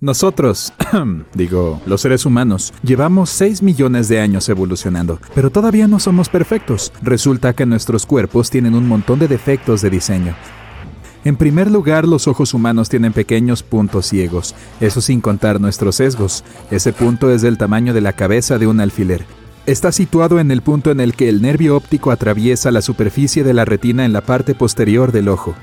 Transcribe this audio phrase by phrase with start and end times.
[0.00, 0.72] Nosotros,
[1.34, 6.92] digo, los seres humanos, llevamos 6 millones de años evolucionando, pero todavía no somos perfectos.
[7.02, 10.36] Resulta que nuestros cuerpos tienen un montón de defectos de diseño.
[11.24, 16.44] En primer lugar, los ojos humanos tienen pequeños puntos ciegos, eso sin contar nuestros sesgos.
[16.70, 19.26] Ese punto es del tamaño de la cabeza de un alfiler.
[19.66, 23.52] Está situado en el punto en el que el nervio óptico atraviesa la superficie de
[23.52, 25.56] la retina en la parte posterior del ojo.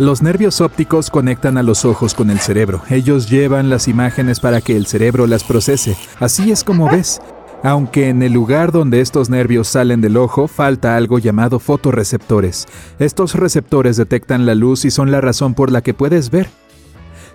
[0.00, 2.80] Los nervios ópticos conectan a los ojos con el cerebro.
[2.88, 5.94] Ellos llevan las imágenes para que el cerebro las procese.
[6.18, 7.20] Así es como ves.
[7.62, 12.66] Aunque en el lugar donde estos nervios salen del ojo falta algo llamado fotorreceptores.
[12.98, 16.48] Estos receptores detectan la luz y son la razón por la que puedes ver.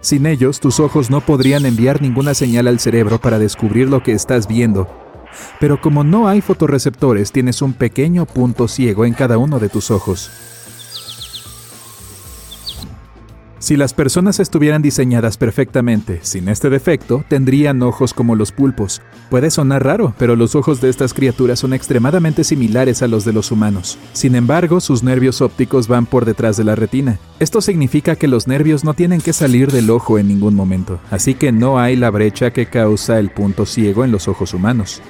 [0.02, 4.13] Sin ellos, tus ojos no podrían enviar ninguna señal al cerebro para descubrir lo que
[4.13, 4.88] estás viendo.
[5.59, 9.91] Pero como no hay fotorreceptores, tienes un pequeño punto ciego en cada uno de tus
[9.91, 10.54] ojos.
[13.66, 19.02] Si las personas estuvieran diseñadas perfectamente, sin este defecto, tendrían ojos como los pulpos.
[19.31, 23.33] Puede sonar raro, pero los ojos de estas criaturas son extremadamente similares a los de
[23.33, 23.97] los humanos.
[24.13, 27.17] Sin embargo, sus nervios ópticos van por detrás de la retina.
[27.39, 31.33] Esto significa que los nervios no tienen que salir del ojo en ningún momento, así
[31.33, 35.02] que no hay la brecha que causa el punto ciego en los ojos humanos.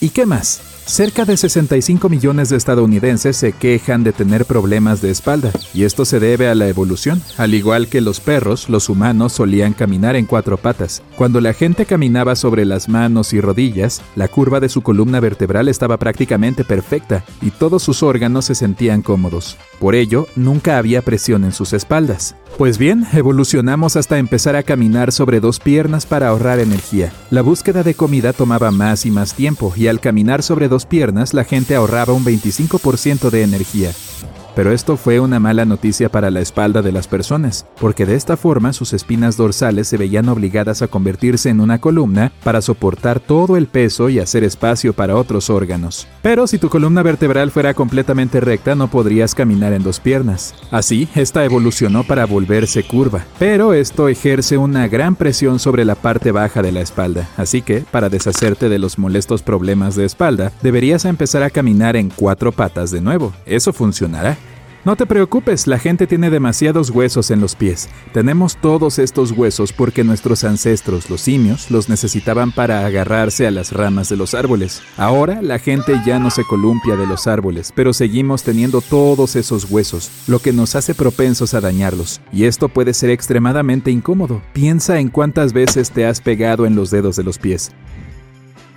[0.00, 0.60] ¿Y qué más?
[0.86, 6.04] Cerca de 65 millones de estadounidenses se quejan de tener problemas de espalda, y esto
[6.04, 7.20] se debe a la evolución.
[7.38, 11.02] Al igual que los perros, los humanos solían caminar en cuatro patas.
[11.16, 15.66] Cuando la gente caminaba sobre las manos y rodillas, la curva de su columna vertebral
[15.66, 19.56] estaba prácticamente perfecta y todos sus órganos se sentían cómodos.
[19.80, 22.36] Por ello, nunca había presión en sus espaldas.
[22.58, 27.12] Pues bien, evolucionamos hasta empezar a caminar sobre dos piernas para ahorrar energía.
[27.30, 31.32] La búsqueda de comida tomaba más y más tiempo y al caminar sobre dos piernas
[31.32, 33.92] la gente ahorraba un 25% de energía.
[34.56, 38.38] Pero esto fue una mala noticia para la espalda de las personas, porque de esta
[38.38, 43.58] forma sus espinas dorsales se veían obligadas a convertirse en una columna para soportar todo
[43.58, 46.08] el peso y hacer espacio para otros órganos.
[46.22, 50.54] Pero si tu columna vertebral fuera completamente recta no podrías caminar en dos piernas.
[50.70, 56.32] Así, esta evolucionó para volverse curva, pero esto ejerce una gran presión sobre la parte
[56.32, 61.04] baja de la espalda, así que, para deshacerte de los molestos problemas de espalda, deberías
[61.04, 63.34] empezar a caminar en cuatro patas de nuevo.
[63.44, 64.38] Eso funcionará.
[64.86, 67.88] No te preocupes, la gente tiene demasiados huesos en los pies.
[68.12, 73.72] Tenemos todos estos huesos porque nuestros ancestros, los simios, los necesitaban para agarrarse a las
[73.72, 74.80] ramas de los árboles.
[74.96, 79.68] Ahora la gente ya no se columpia de los árboles, pero seguimos teniendo todos esos
[79.68, 82.20] huesos, lo que nos hace propensos a dañarlos.
[82.32, 84.40] Y esto puede ser extremadamente incómodo.
[84.52, 87.72] Piensa en cuántas veces te has pegado en los dedos de los pies.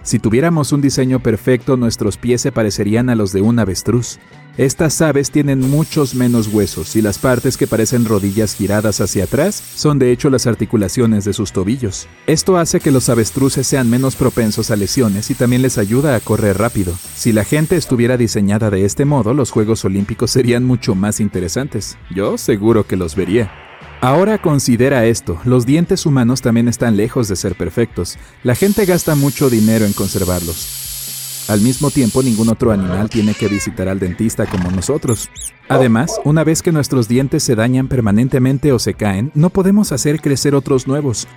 [0.01, 4.19] Si tuviéramos un diseño perfecto, nuestros pies se parecerían a los de un avestruz.
[4.57, 9.63] Estas aves tienen muchos menos huesos y las partes que parecen rodillas giradas hacia atrás
[9.75, 12.07] son de hecho las articulaciones de sus tobillos.
[12.27, 16.19] Esto hace que los avestruces sean menos propensos a lesiones y también les ayuda a
[16.19, 16.93] correr rápido.
[17.15, 21.97] Si la gente estuviera diseñada de este modo, los Juegos Olímpicos serían mucho más interesantes.
[22.13, 23.68] Yo seguro que los vería.
[24.01, 28.17] Ahora considera esto, los dientes humanos también están lejos de ser perfectos.
[28.43, 31.45] La gente gasta mucho dinero en conservarlos.
[31.49, 35.29] Al mismo tiempo, ningún otro animal tiene que visitar al dentista como nosotros.
[35.67, 40.21] Además, una vez que nuestros dientes se dañan permanentemente o se caen, no podemos hacer
[40.21, 41.27] crecer otros nuevos.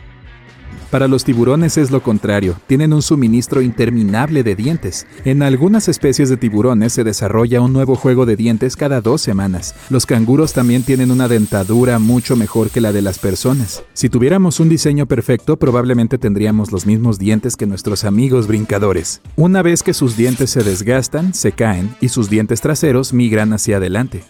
[0.92, 5.06] Para los tiburones es lo contrario, tienen un suministro interminable de dientes.
[5.24, 9.74] En algunas especies de tiburones se desarrolla un nuevo juego de dientes cada dos semanas.
[9.88, 13.82] Los canguros también tienen una dentadura mucho mejor que la de las personas.
[13.94, 19.22] Si tuviéramos un diseño perfecto, probablemente tendríamos los mismos dientes que nuestros amigos brincadores.
[19.34, 23.78] Una vez que sus dientes se desgastan, se caen y sus dientes traseros migran hacia
[23.78, 24.24] adelante.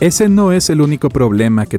[0.00, 1.78] Ese no es el único problema que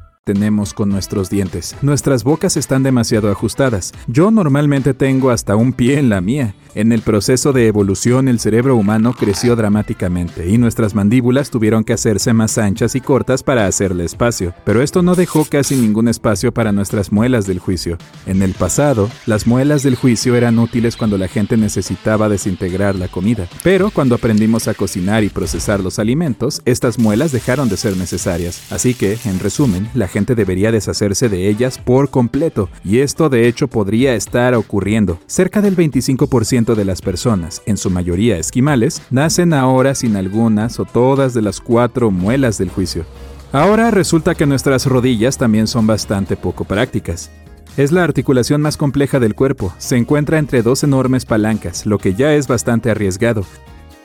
[0.31, 1.75] Tenemos con nuestros dientes.
[1.81, 3.91] Nuestras bocas están demasiado ajustadas.
[4.07, 6.55] Yo normalmente tengo hasta un pie en la mía.
[6.73, 11.91] En el proceso de evolución el cerebro humano creció dramáticamente y nuestras mandíbulas tuvieron que
[11.91, 14.53] hacerse más anchas y cortas para hacerle espacio.
[14.63, 17.97] Pero esto no dejó casi ningún espacio para nuestras muelas del juicio.
[18.25, 23.09] En el pasado, las muelas del juicio eran útiles cuando la gente necesitaba desintegrar la
[23.09, 23.49] comida.
[23.63, 28.71] Pero cuando aprendimos a cocinar y procesar los alimentos, estas muelas dejaron de ser necesarias.
[28.71, 32.69] Así que, en resumen, la gente debería deshacerse de ellas por completo.
[32.83, 35.19] Y esto de hecho podría estar ocurriendo.
[35.27, 40.85] Cerca del 25% de las personas, en su mayoría esquimales, nacen ahora sin algunas o
[40.85, 43.05] todas de las cuatro muelas del juicio.
[43.51, 47.29] Ahora resulta que nuestras rodillas también son bastante poco prácticas.
[47.77, 52.13] Es la articulación más compleja del cuerpo, se encuentra entre dos enormes palancas, lo que
[52.13, 53.45] ya es bastante arriesgado.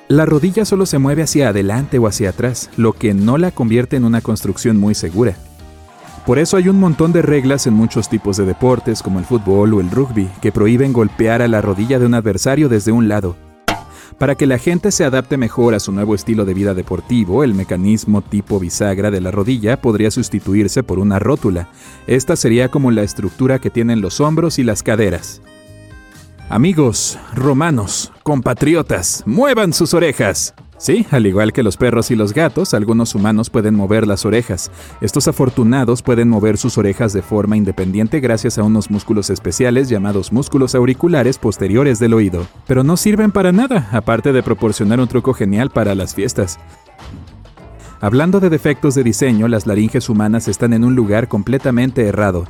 [0.09, 3.97] La rodilla solo se mueve hacia adelante o hacia atrás, lo que no la convierte
[3.97, 5.37] en una construcción muy segura.
[6.27, 9.75] Por eso hay un montón de reglas en muchos tipos de deportes, como el fútbol
[9.75, 13.37] o el rugby, que prohíben golpear a la rodilla de un adversario desde un lado.
[14.19, 17.55] Para que la gente se adapte mejor a su nuevo estilo de vida deportivo, el
[17.55, 21.69] mecanismo tipo bisagra de la rodilla podría sustituirse por una rótula.
[22.09, 25.43] Esta sería como la estructura que tienen los hombros y las caderas.
[26.49, 30.55] Amigos, romanos, compatriotas, muevan sus orejas.
[30.79, 34.71] Sí, al igual que los perros y los gatos, algunos humanos pueden mover las orejas.
[35.01, 40.33] Estos afortunados pueden mover sus orejas de forma independiente gracias a unos músculos especiales llamados
[40.33, 42.47] músculos auriculares posteriores del oído.
[42.67, 46.59] Pero no sirven para nada, aparte de proporcionar un truco genial para las fiestas.
[48.01, 52.45] Hablando de defectos de diseño, las laringes humanas están en un lugar completamente errado.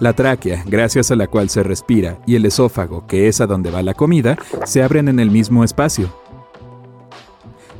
[0.00, 3.70] La tráquea, gracias a la cual se respira, y el esófago, que es a donde
[3.70, 6.10] va la comida, se abren en el mismo espacio.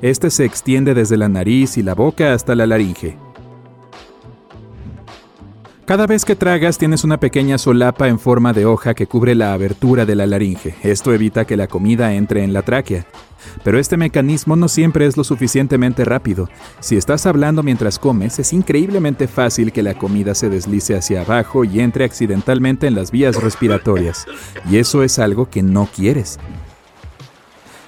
[0.02, 3.16] Este se extiende desde la nariz y la boca hasta la laringe.
[5.86, 9.52] Cada vez que tragas tienes una pequeña solapa en forma de hoja que cubre la
[9.52, 10.74] abertura de la laringe.
[10.82, 13.06] Esto evita que la comida entre en la tráquea.
[13.62, 16.50] Pero este mecanismo no siempre es lo suficientemente rápido.
[16.80, 21.64] Si estás hablando mientras comes, es increíblemente fácil que la comida se deslice hacia abajo
[21.64, 24.26] y entre accidentalmente en las vías respiratorias.
[24.68, 26.38] Y eso es algo que no quieres.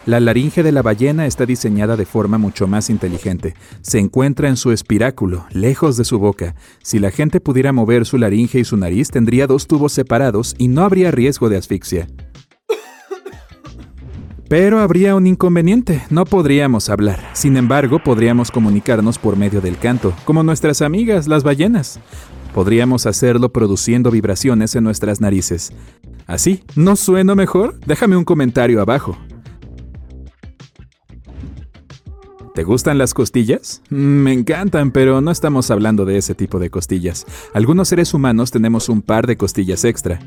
[0.07, 3.55] La laringe de la ballena está diseñada de forma mucho más inteligente.
[3.83, 6.55] Se encuentra en su espiráculo, lejos de su boca.
[6.83, 10.69] Si la gente pudiera mover su laringe y su nariz, tendría dos tubos separados y
[10.69, 12.09] no habría riesgo de asfixia.
[14.49, 17.21] Pero habría un inconveniente, no podríamos hablar.
[17.35, 22.01] Sin embargo, podríamos comunicarnos por medio del canto, como nuestras amigas, las ballenas.
[22.55, 25.71] Podríamos hacerlo produciendo vibraciones en nuestras narices.
[26.27, 26.65] ¿Así?
[26.77, 27.79] ¿No sueno mejor?
[27.87, 29.19] Déjame un comentario abajo.
[32.59, 33.83] ¿Te gustan las costillas?
[33.89, 37.25] Me encantan, pero no estamos hablando de ese tipo de costillas.
[37.55, 40.19] Algunos seres humanos tenemos un par de costillas extra.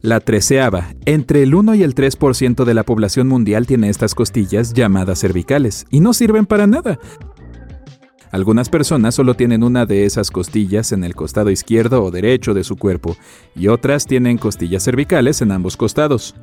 [0.00, 0.94] La treceava.
[1.04, 5.84] Entre el 1 y el 3% de la población mundial tiene estas costillas llamadas cervicales,
[5.90, 6.98] y no sirven para nada.
[8.32, 12.64] Algunas personas solo tienen una de esas costillas en el costado izquierdo o derecho de
[12.64, 13.18] su cuerpo,
[13.54, 16.34] y otras tienen costillas cervicales en ambos costados.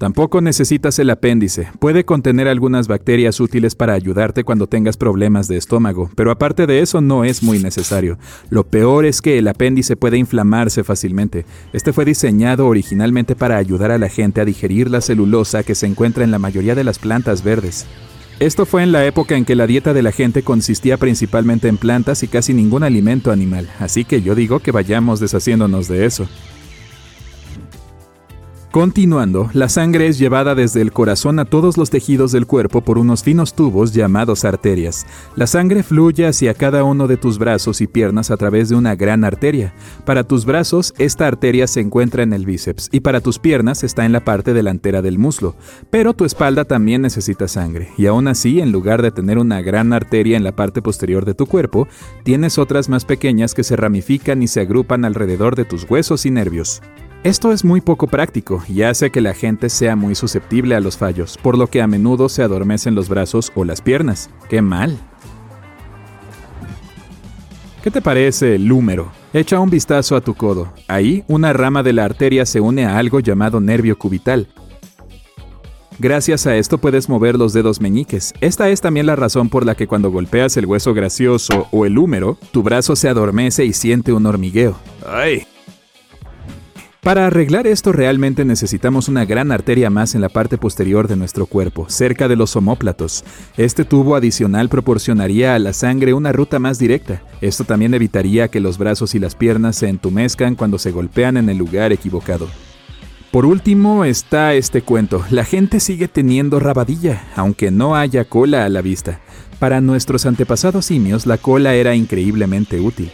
[0.00, 1.68] Tampoco necesitas el apéndice.
[1.78, 6.80] Puede contener algunas bacterias útiles para ayudarte cuando tengas problemas de estómago, pero aparte de
[6.80, 8.16] eso no es muy necesario.
[8.48, 11.44] Lo peor es que el apéndice puede inflamarse fácilmente.
[11.74, 15.86] Este fue diseñado originalmente para ayudar a la gente a digerir la celulosa que se
[15.86, 17.84] encuentra en la mayoría de las plantas verdes.
[18.38, 21.76] Esto fue en la época en que la dieta de la gente consistía principalmente en
[21.76, 26.26] plantas y casi ningún alimento animal, así que yo digo que vayamos deshaciéndonos de eso.
[28.70, 32.98] Continuando, la sangre es llevada desde el corazón a todos los tejidos del cuerpo por
[32.98, 35.06] unos finos tubos llamados arterias.
[35.34, 38.94] La sangre fluye hacia cada uno de tus brazos y piernas a través de una
[38.94, 39.74] gran arteria.
[40.04, 44.04] Para tus brazos, esta arteria se encuentra en el bíceps y para tus piernas está
[44.06, 45.56] en la parte delantera del muslo.
[45.90, 49.92] Pero tu espalda también necesita sangre, y aún así, en lugar de tener una gran
[49.92, 51.88] arteria en la parte posterior de tu cuerpo,
[52.22, 56.30] tienes otras más pequeñas que se ramifican y se agrupan alrededor de tus huesos y
[56.30, 56.80] nervios.
[57.22, 60.96] Esto es muy poco práctico y hace que la gente sea muy susceptible a los
[60.96, 64.30] fallos, por lo que a menudo se adormecen los brazos o las piernas.
[64.48, 64.98] ¡Qué mal!
[67.82, 69.12] ¿Qué te parece el húmero?
[69.34, 70.72] Echa un vistazo a tu codo.
[70.88, 74.48] Ahí, una rama de la arteria se une a algo llamado nervio cubital.
[75.98, 78.32] Gracias a esto puedes mover los dedos meñiques.
[78.40, 81.98] Esta es también la razón por la que cuando golpeas el hueso gracioso o el
[81.98, 84.78] húmero, tu brazo se adormece y siente un hormigueo.
[85.06, 85.46] ¡Ay!
[87.02, 91.46] Para arreglar esto realmente necesitamos una gran arteria más en la parte posterior de nuestro
[91.46, 93.24] cuerpo, cerca de los omóplatos.
[93.56, 97.22] Este tubo adicional proporcionaría a la sangre una ruta más directa.
[97.40, 101.48] Esto también evitaría que los brazos y las piernas se entumezcan cuando se golpean en
[101.48, 102.48] el lugar equivocado.
[103.30, 105.24] Por último está este cuento.
[105.30, 109.20] La gente sigue teniendo rabadilla, aunque no haya cola a la vista.
[109.58, 113.10] Para nuestros antepasados simios la cola era increíblemente útil.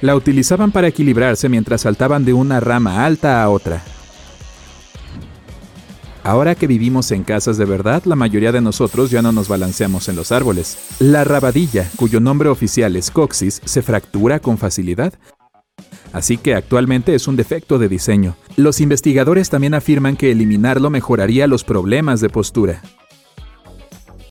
[0.00, 3.82] La utilizaban para equilibrarse mientras saltaban de una rama alta a otra.
[6.22, 10.08] Ahora que vivimos en casas de verdad, la mayoría de nosotros ya no nos balanceamos
[10.08, 10.78] en los árboles.
[10.98, 15.14] La rabadilla, cuyo nombre oficial es coxis, se fractura con facilidad.
[16.12, 18.36] Así que actualmente es un defecto de diseño.
[18.56, 22.82] Los investigadores también afirman que eliminarlo mejoraría los problemas de postura.